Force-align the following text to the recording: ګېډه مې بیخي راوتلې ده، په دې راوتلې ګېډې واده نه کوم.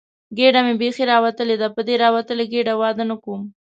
ګېډه 0.37 0.61
مې 0.65 0.73
بیخي 0.81 1.03
راوتلې 1.11 1.55
ده، 1.61 1.67
په 1.75 1.81
دې 1.87 1.95
راوتلې 2.03 2.43
ګېډې 2.53 2.73
واده 2.81 3.03
نه 3.09 3.15
کوم. 3.23 3.41